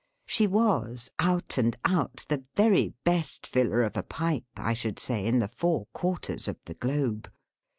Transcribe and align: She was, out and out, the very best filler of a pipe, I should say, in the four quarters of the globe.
She 0.25 0.47
was, 0.47 1.11
out 1.19 1.59
and 1.59 1.77
out, 1.85 2.25
the 2.27 2.43
very 2.55 2.95
best 3.03 3.45
filler 3.45 3.83
of 3.83 3.95
a 3.95 4.01
pipe, 4.01 4.45
I 4.57 4.73
should 4.73 4.97
say, 4.97 5.23
in 5.27 5.37
the 5.37 5.47
four 5.47 5.85
quarters 5.93 6.47
of 6.47 6.57
the 6.65 6.73
globe. 6.73 7.31